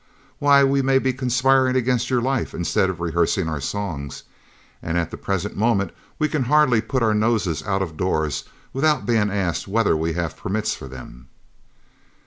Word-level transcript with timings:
Why, 0.39 0.63
we 0.63 0.81
may 0.81 0.97
be 0.97 1.13
conspiring 1.13 1.75
against 1.75 2.09
your 2.09 2.21
life 2.23 2.55
instead 2.55 2.89
of 2.89 2.99
rehearsing 2.99 3.47
our 3.47 3.61
songs, 3.61 4.23
and 4.81 4.97
at 4.97 5.11
the 5.11 5.15
present 5.15 5.55
moment 5.55 5.91
we 6.17 6.27
can 6.27 6.45
hardly 6.45 6.81
put 6.81 7.03
our 7.03 7.13
noses 7.13 7.61
out 7.61 7.83
of 7.83 7.97
doors 7.97 8.45
without 8.73 9.05
being 9.05 9.29
asked 9.29 9.67
whether 9.67 9.95
we 9.95 10.13
have 10.13 10.35
permits 10.35 10.73
for 10.73 10.87
them." 10.87 11.27